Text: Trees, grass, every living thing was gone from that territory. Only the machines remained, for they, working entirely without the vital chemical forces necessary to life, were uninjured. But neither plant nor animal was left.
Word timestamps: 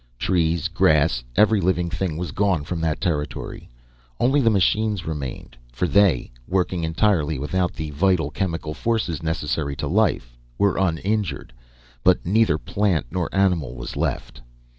Trees, 0.17 0.67
grass, 0.67 1.23
every 1.35 1.61
living 1.61 1.91
thing 1.91 2.17
was 2.17 2.31
gone 2.31 2.63
from 2.63 2.81
that 2.81 2.99
territory. 2.99 3.69
Only 4.19 4.41
the 4.41 4.49
machines 4.49 5.05
remained, 5.05 5.55
for 5.71 5.87
they, 5.87 6.31
working 6.47 6.83
entirely 6.83 7.37
without 7.37 7.73
the 7.75 7.91
vital 7.91 8.31
chemical 8.31 8.73
forces 8.73 9.21
necessary 9.21 9.75
to 9.75 9.85
life, 9.87 10.35
were 10.57 10.75
uninjured. 10.79 11.53
But 12.03 12.25
neither 12.25 12.57
plant 12.57 13.05
nor 13.11 13.29
animal 13.31 13.75
was 13.75 13.95
left. 13.95 14.41